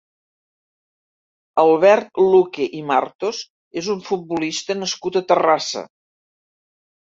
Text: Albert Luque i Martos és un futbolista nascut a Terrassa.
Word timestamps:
Albert 1.63 2.23
Luque 2.23 2.67
i 2.81 2.83
Martos 2.93 3.43
és 3.85 3.93
un 3.97 4.03
futbolista 4.11 4.81
nascut 4.83 5.23
a 5.23 5.27
Terrassa. 5.33 5.89